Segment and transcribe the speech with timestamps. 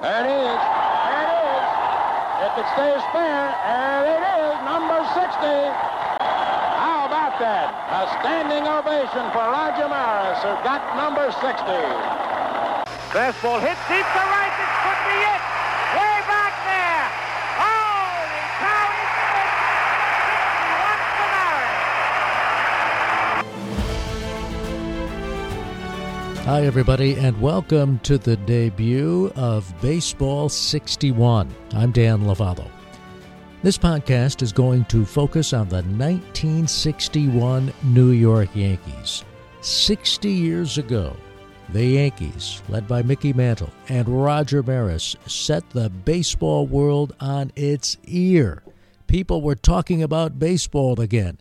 [0.00, 0.60] There it is.
[0.62, 1.66] There it is.
[2.38, 5.26] If it stays fair, there it is, number 60.
[6.22, 7.74] How about that?
[7.90, 11.50] A standing ovation for Roger Maris, who got number 60.
[13.10, 14.37] Fastball hit deep to right.
[26.48, 31.54] Hi, everybody, and welcome to the debut of Baseball 61.
[31.72, 32.70] I'm Dan Lovallo.
[33.62, 39.26] This podcast is going to focus on the 1961 New York Yankees.
[39.60, 41.14] 60 years ago,
[41.68, 47.98] the Yankees, led by Mickey Mantle and Roger Maris, set the baseball world on its
[48.06, 48.62] ear.
[49.06, 51.36] People were talking about baseball again.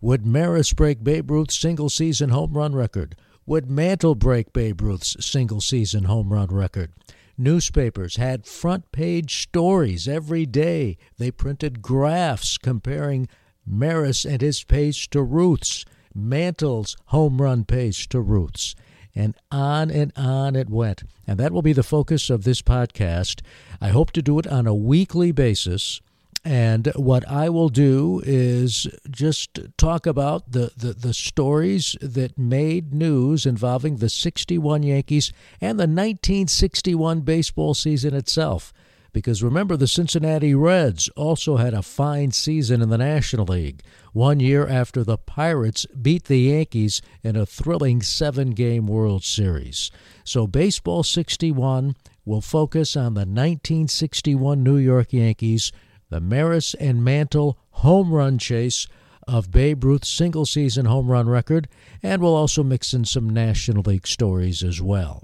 [0.00, 3.14] Would Maris break Babe Ruth's single season home run record?
[3.48, 6.92] Would Mantle break Babe Ruth's single season home run record?
[7.38, 10.98] Newspapers had front page stories every day.
[11.16, 13.26] They printed graphs comparing
[13.64, 18.74] Maris and his pace to Ruth's, Mantle's home run pace to Ruth's.
[19.14, 21.04] And on and on it went.
[21.26, 23.40] And that will be the focus of this podcast.
[23.80, 26.02] I hope to do it on a weekly basis.
[26.44, 32.94] And what I will do is just talk about the, the, the, stories that made
[32.94, 38.72] news involving the 61 Yankees and the 1961 baseball season itself.
[39.12, 44.38] Because remember, the Cincinnati Reds also had a fine season in the National League, one
[44.38, 49.90] year after the Pirates beat the Yankees in a thrilling seven game World Series.
[50.24, 55.72] So, Baseball 61 will focus on the 1961 New York Yankees
[56.10, 58.86] the Maris and Mantle home run chase
[59.26, 61.68] of Babe Ruth's single season home run record,
[62.02, 65.22] and we'll also mix in some National League stories as well.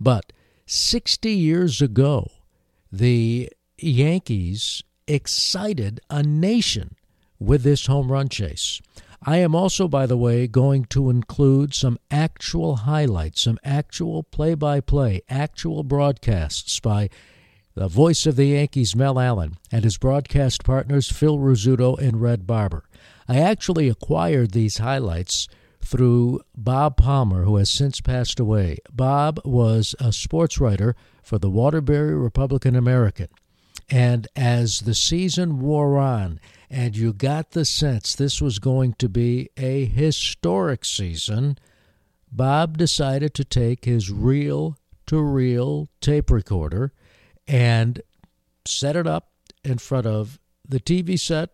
[0.00, 0.32] But
[0.66, 2.30] 60 years ago,
[2.90, 6.96] the Yankees excited a nation
[7.38, 8.80] with this home run chase.
[9.26, 14.54] I am also, by the way, going to include some actual highlights, some actual play
[14.54, 17.08] by play, actual broadcasts by
[17.74, 22.46] the voice of the Yankees, Mel Allen, and his broadcast partners, Phil Rizzuto and Red
[22.46, 22.84] Barber.
[23.28, 25.48] I actually acquired these highlights
[25.80, 28.78] through Bob Palmer, who has since passed away.
[28.92, 33.28] Bob was a sports writer for the Waterbury Republican American.
[33.90, 39.08] And as the season wore on, and you got the sense this was going to
[39.08, 41.58] be a historic season,
[42.32, 46.92] Bob decided to take his reel to reel tape recorder
[47.46, 48.00] and
[48.66, 49.30] set it up
[49.62, 50.38] in front of
[50.68, 51.50] the TV set,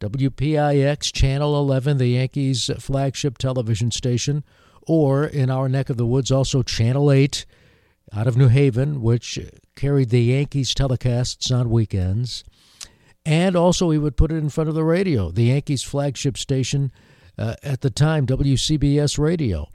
[0.00, 4.44] WPIX Channel 11, the Yankees' flagship television station,
[4.86, 7.44] or in our neck of the woods, also Channel 8
[8.12, 9.38] out of New Haven, which
[9.76, 12.44] carried the Yankees telecasts on weekends.
[13.24, 16.90] And also, he would put it in front of the radio, the Yankees' flagship station
[17.38, 19.68] uh, at the time, WCBS Radio.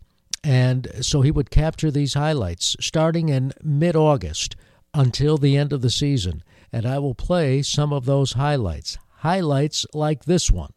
[0.44, 4.56] And so he would capture these highlights starting in mid August
[4.96, 6.44] until the end of the season.
[6.72, 8.98] And I will play some of those highlights.
[9.20, 10.72] Highlights like this one.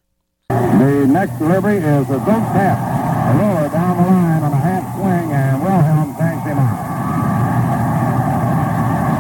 [0.49, 2.79] The next delivery is a goat tap.
[3.29, 6.81] A roller down the line on a half swing, and Wilhelm thanks him out.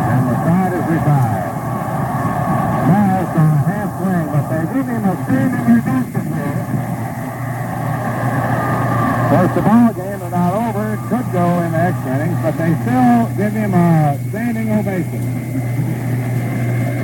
[0.08, 1.52] And the side is retired.
[2.88, 6.64] Now it's on a half swing, but they give him a standing redemption here.
[9.20, 10.07] Of course, the ball game
[12.48, 15.20] but they still give him a standing ovation.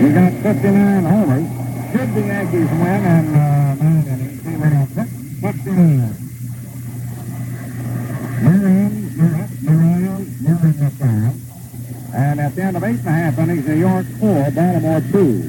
[0.00, 1.44] He got 59 homers.
[1.92, 5.08] Should the Yankees win and uh, nine innings, he would have hit
[5.42, 6.16] 59.
[8.40, 9.10] Maryland,
[9.60, 12.14] the Royals, moving five.
[12.14, 15.42] And at the end of eight and a half innings, New York four, Baltimore two.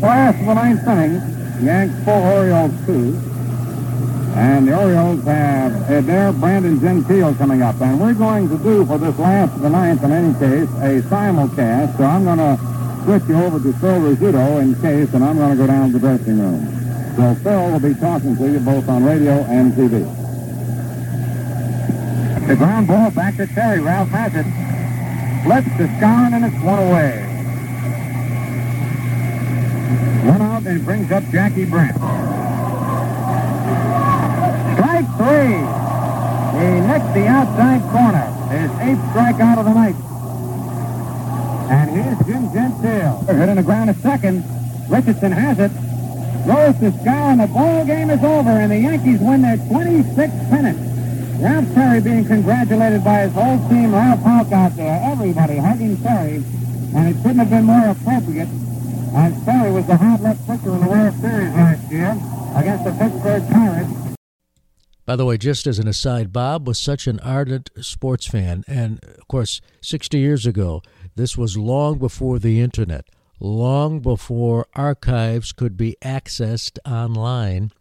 [0.00, 3.29] Last of the ninth inning, Yanks four, Orioles two.
[4.34, 7.80] And the Orioles have eh, Adair Brandon Gentile coming up.
[7.80, 11.02] And we're going to do for this last of the ninth, in any case, a
[11.08, 11.96] simulcast.
[11.96, 15.50] So I'm going to switch you over to Phil Rizzuto in case, and I'm going
[15.50, 16.80] to go down to the dressing room.
[17.16, 20.16] So Phil will be talking to you both on radio and TV.
[22.46, 23.80] The ground ball back to Terry.
[23.80, 24.46] Ralph has it.
[25.44, 27.26] Flips to Skowron, and it's one away.
[30.26, 32.39] One out, and brings up Jackie Brandt.
[34.90, 35.54] Strike three.
[36.58, 38.26] He nicked the outside corner.
[38.50, 39.94] His eighth strikeout of the night.
[41.70, 43.22] And here's Jim Gentile.
[43.22, 44.42] Hitting the ground a second.
[44.90, 45.70] Richardson has it.
[46.42, 50.50] Throws to Skowron, and the ball game is over, and the Yankees win their 26th
[50.50, 50.78] pennant.
[51.40, 53.94] Ralph Terry being congratulated by his whole team.
[53.94, 55.00] Ralph Houk out there.
[55.12, 56.42] Everybody hugging Terry.
[56.96, 58.48] and it couldn't have been more appropriate.
[59.14, 62.18] And Sperry was the hot left pitcher in the World Series last year
[62.56, 63.99] against the Pittsburgh Pirates.
[65.10, 68.62] By the way, just as an aside, Bob was such an ardent sports fan.
[68.68, 70.82] And of course, 60 years ago,
[71.16, 73.06] this was long before the internet,
[73.40, 77.72] long before archives could be accessed online.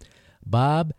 [0.43, 0.91] Bob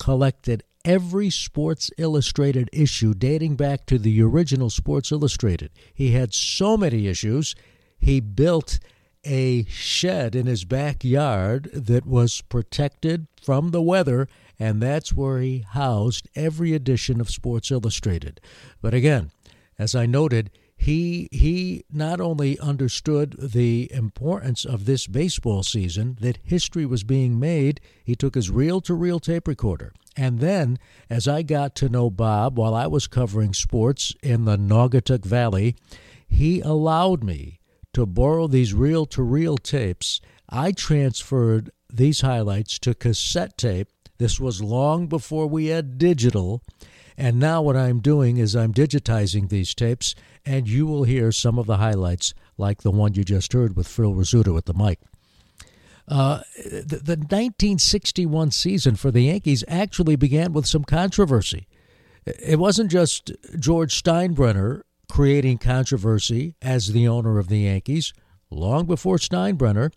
[0.00, 5.70] collected every Sports Illustrated issue dating back to the original Sports Illustrated.
[5.94, 7.54] He had so many issues,
[7.96, 8.80] he built
[9.24, 14.26] a shed in his backyard that was protected from the weather
[14.58, 18.40] and that's where he housed every edition of Sports Illustrated.
[18.80, 19.30] But again,
[19.78, 26.38] as I noted, he he not only understood the importance of this baseball season that
[26.42, 31.26] history was being made he took his reel to reel tape recorder and then as
[31.26, 35.74] i got to know bob while i was covering sports in the naugatuck valley
[36.28, 37.58] he allowed me
[37.94, 40.20] to borrow these reel to reel tapes
[40.50, 46.62] i transferred these highlights to cassette tape this was long before we had digital.
[47.16, 50.14] And now what I'm doing is I'm digitizing these tapes,
[50.44, 53.88] and you will hear some of the highlights, like the one you just heard with
[53.88, 55.00] Phil Rizzuto at the mic.
[56.08, 61.66] Uh, the, the 1961 season for the Yankees actually began with some controversy.
[62.26, 68.12] It wasn't just George Steinbrenner creating controversy as the owner of the Yankees.
[68.50, 69.92] Long before Steinbrenner,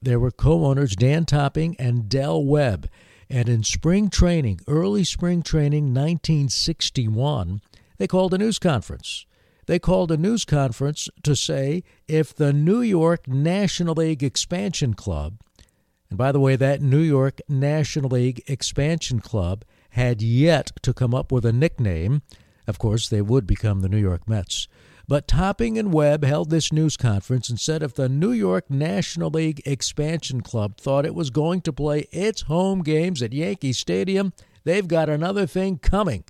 [0.00, 2.88] there were co owners Dan Topping and Del Webb.
[3.30, 7.60] And in spring training, early spring training 1961,
[7.98, 9.26] they called a news conference.
[9.66, 15.40] They called a news conference to say if the New York National League Expansion Club,
[16.08, 21.14] and by the way, that New York National League Expansion Club had yet to come
[21.14, 22.22] up with a nickname.
[22.66, 24.68] Of course, they would become the New York Mets.
[25.08, 29.30] But Topping and Webb held this news conference and said if the New York National
[29.30, 34.34] League Expansion Club thought it was going to play its home games at Yankee Stadium,
[34.64, 36.24] they've got another thing coming.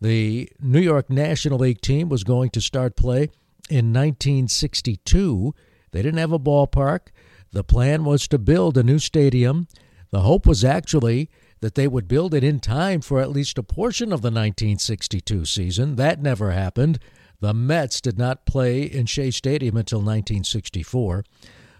[0.00, 3.30] The New York National League team was going to start play
[3.70, 5.54] in 1962.
[5.92, 7.08] They didn't have a ballpark.
[7.52, 9.68] The plan was to build a new stadium.
[10.10, 13.62] The hope was actually that they would build it in time for at least a
[13.62, 15.94] portion of the 1962 season.
[15.94, 16.98] That never happened.
[17.40, 21.24] The Mets did not play in Shea Stadium until 1964.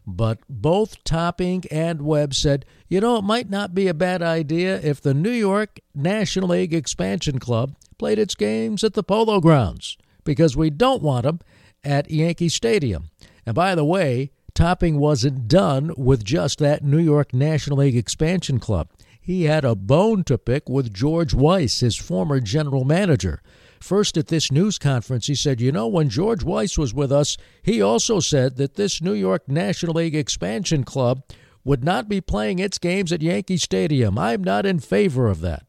[0.06, 4.80] But both Topping and Webb said, you know, it might not be a bad idea
[4.80, 9.98] if the New York National League Expansion Club played its games at the Polo Grounds,
[10.24, 11.40] because we don't want them
[11.84, 13.10] at Yankee Stadium.
[13.44, 18.58] And by the way, Topping wasn't done with just that New York National League Expansion
[18.58, 18.88] Club.
[19.20, 23.42] He had a bone to pick with George Weiss, his former general manager.
[23.80, 27.36] First, at this news conference, he said, You know, when George Weiss was with us,
[27.62, 31.22] he also said that this New York National League Expansion Club
[31.64, 34.18] would not be playing its games at Yankee Stadium.
[34.18, 35.66] I'm not in favor of that.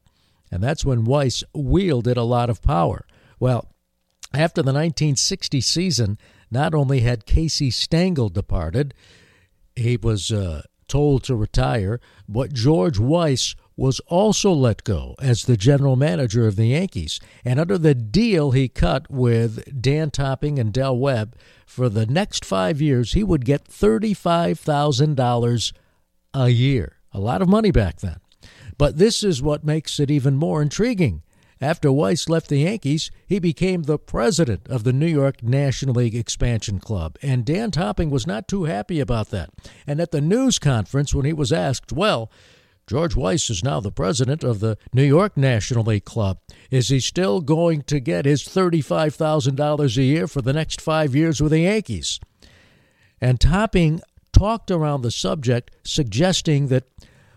[0.51, 3.05] And that's when Weiss wielded a lot of power.
[3.39, 3.69] Well,
[4.33, 6.17] after the 1960 season,
[6.51, 8.93] not only had Casey Stengel departed,
[9.75, 15.55] he was uh, told to retire, but George Weiss was also let go as the
[15.55, 17.21] general manager of the Yankees.
[17.45, 22.43] And under the deal he cut with Dan Topping and Del Webb, for the next
[22.43, 25.73] five years, he would get $35,000
[26.33, 26.97] a year.
[27.13, 28.17] A lot of money back then.
[28.77, 31.23] But this is what makes it even more intriguing.
[31.61, 36.15] After Weiss left the Yankees, he became the president of the New York National League
[36.15, 39.49] Expansion Club, and Dan Topping was not too happy about that.
[39.85, 42.31] And at the news conference, when he was asked, well,
[42.89, 46.39] George Weiss is now the president of the New York National League Club.
[46.71, 51.39] Is he still going to get his $35,000 a year for the next five years
[51.39, 52.19] with the Yankees?
[53.21, 54.01] And Topping
[54.33, 56.85] talked around the subject, suggesting that,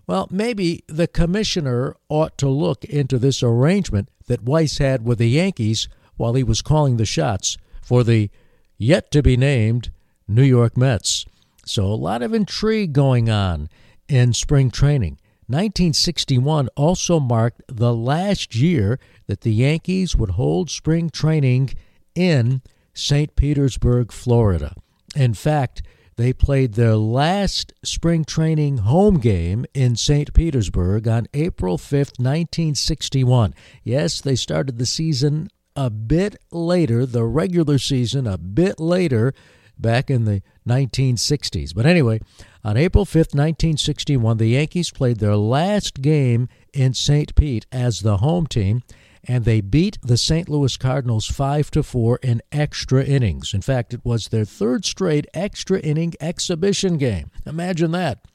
[0.07, 5.29] well, maybe the commissioner ought to look into this arrangement that Weiss had with the
[5.29, 8.31] Yankees while he was calling the shots for the
[8.79, 9.91] yet to be named
[10.27, 11.27] New York Mets.
[11.67, 13.69] So a lot of intrigue going on
[14.09, 15.19] in spring training.
[15.53, 21.75] 1961 also marked the last year that the Yankees would hold spring training
[22.15, 22.63] in
[22.95, 23.37] St.
[23.37, 24.75] Petersburg, Florida.
[25.15, 25.83] In fact,
[26.17, 30.33] they played their last spring training home game in St.
[30.33, 33.55] Petersburg on April 5th, 1961.
[33.83, 39.33] Yes, they started the season a bit later, the regular season a bit later,
[39.79, 41.75] back in the 1960s.
[41.75, 42.21] But anyway,
[42.65, 47.35] on April 5th, 1961, the Yankees played their last game in St.
[47.35, 48.83] Pete as the home team,
[49.25, 50.49] and they beat the St.
[50.49, 53.55] Louis Cardinals 5 to 4 in extra innings.
[53.55, 57.31] In fact, it was their third straight extra inning exhibition game.
[57.47, 58.27] Imagine that.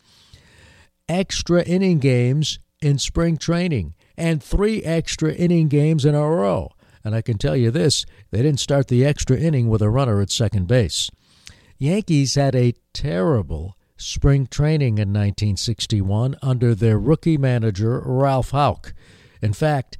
[1.10, 6.72] Extra inning games in spring training and three extra inning games in a row.
[7.04, 10.22] And I can tell you this they didn't start the extra inning with a runner
[10.22, 11.10] at second base.
[11.78, 18.94] Yankees had a terrible spring training in 1961 under their rookie manager, Ralph Houk.
[19.42, 19.98] In fact,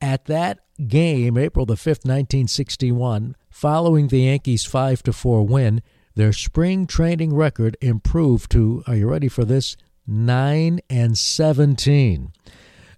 [0.00, 5.82] at that game, April the 5th, 1961, following the Yankees' 5 to 4 win,
[6.14, 9.76] their spring training record improved to, are you ready for this?
[10.06, 12.32] 9 and 17.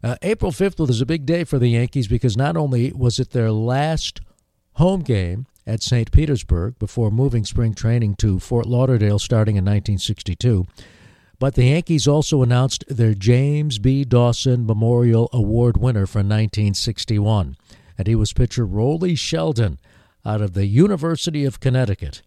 [0.02, 3.30] Uh, April 5th was a big day for the Yankees because not only was it
[3.30, 4.20] their last
[4.75, 6.11] home game at St.
[6.11, 10.66] Petersburg before moving spring training to Fort Lauderdale starting in 1962,
[11.38, 14.04] but the Yankees also announced their James P.
[14.04, 17.57] Dawson Memorial Award winner for 1961,
[17.99, 19.78] and he was pitcher Rollie Sheldon
[20.25, 22.23] out of the University of Connecticut.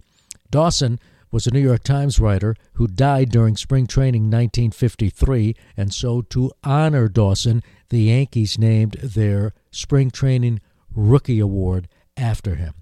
[0.52, 1.00] Dawson
[1.32, 6.52] was a New York Times writer who died during spring training 1953, and so to
[6.64, 10.62] honor Dawson, the Yankees named their spring training
[10.94, 12.74] rookie award after him.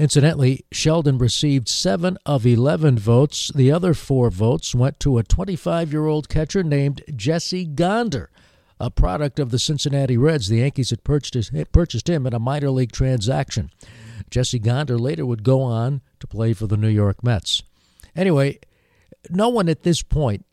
[0.00, 3.52] Incidentally, Sheldon received 7 of 11 votes.
[3.54, 8.30] The other four votes went to a 25 year old catcher named Jesse Gonder,
[8.80, 10.48] a product of the Cincinnati Reds.
[10.48, 13.70] The Yankees had purchased, purchased him in a minor league transaction.
[14.30, 17.62] Jesse Gonder later would go on to play for the New York Mets.
[18.16, 18.58] Anyway,
[19.28, 20.46] no one at this point,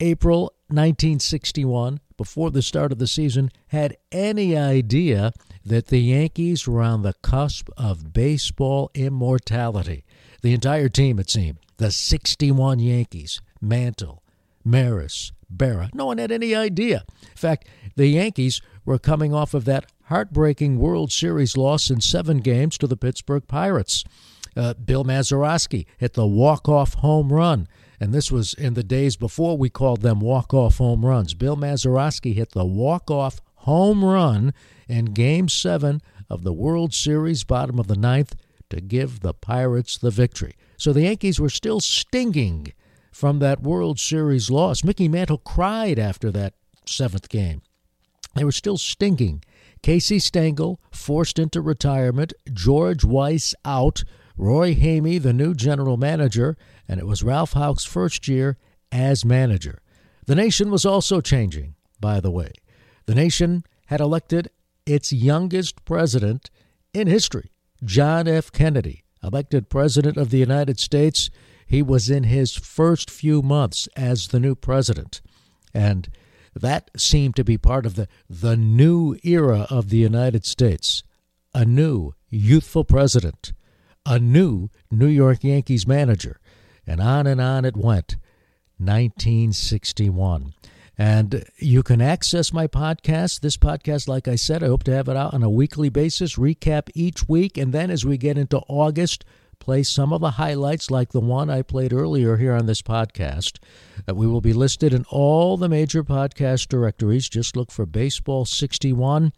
[0.00, 5.32] April 1961, before the start of the season, had any idea
[5.68, 10.04] that the Yankees were on the cusp of baseball immortality.
[10.42, 14.22] The entire team, it seemed, the 61 Yankees, Mantle,
[14.64, 17.04] Maris, Berra, no one had any idea.
[17.22, 22.38] In fact, the Yankees were coming off of that heartbreaking World Series loss in seven
[22.38, 24.04] games to the Pittsburgh Pirates.
[24.56, 27.68] Uh, Bill Mazeroski hit the walk-off home run,
[28.00, 31.34] and this was in the days before we called them walk-off home runs.
[31.34, 34.54] Bill Mazeroski hit the walk-off home run
[34.88, 38.34] in Game 7 of the World Series, bottom of the ninth,
[38.70, 40.54] to give the Pirates the victory.
[40.78, 42.72] So the Yankees were still stinging
[43.12, 44.82] from that World Series loss.
[44.82, 46.54] Mickey Mantle cried after that
[46.86, 47.60] seventh game.
[48.34, 49.42] They were still stinging.
[49.82, 54.02] Casey Stengel forced into retirement, George Weiss out,
[54.36, 56.56] Roy Hamey, the new general manager,
[56.88, 58.56] and it was Ralph Houk's first year
[58.90, 59.80] as manager.
[60.26, 62.52] The nation was also changing, by the way.
[63.08, 64.50] The nation had elected
[64.84, 66.50] its youngest president
[66.92, 67.50] in history,
[67.82, 68.52] John F.
[68.52, 71.30] Kennedy, elected President of the United States.
[71.66, 75.22] He was in his first few months as the new president.
[75.72, 76.10] And
[76.54, 81.02] that seemed to be part of the, the new era of the United States.
[81.54, 83.54] A new, youthful president,
[84.04, 86.40] a new New York Yankees manager,
[86.86, 88.16] and on and on it went.
[88.76, 90.52] 1961.
[90.98, 93.40] And you can access my podcast.
[93.40, 96.34] This podcast, like I said, I hope to have it out on a weekly basis,
[96.34, 97.56] recap each week.
[97.56, 99.24] And then as we get into August,
[99.60, 103.60] play some of the highlights like the one I played earlier here on this podcast.
[104.08, 107.28] Uh, we will be listed in all the major podcast directories.
[107.28, 109.32] Just look for Baseball 61.